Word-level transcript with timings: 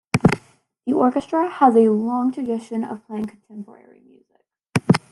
The 0.87 0.93
orchestra 0.93 1.47
has 1.47 1.75
had 1.75 1.79
a 1.83 1.91
long 1.91 2.31
tradition 2.31 2.83
of 2.83 3.05
playing 3.05 3.25
contemporary 3.27 4.01
music. 4.03 4.43